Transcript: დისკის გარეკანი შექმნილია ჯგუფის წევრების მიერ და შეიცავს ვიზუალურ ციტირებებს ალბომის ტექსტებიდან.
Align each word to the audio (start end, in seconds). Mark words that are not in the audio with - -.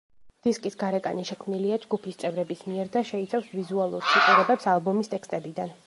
დისკის 0.45 0.77
გარეკანი 0.83 1.25
შექმნილია 1.29 1.77
ჯგუფის 1.85 2.19
წევრების 2.23 2.65
მიერ 2.71 2.91
და 2.97 3.05
შეიცავს 3.13 3.55
ვიზუალურ 3.61 4.11
ციტირებებს 4.11 4.71
ალბომის 4.77 5.15
ტექსტებიდან. 5.17 5.77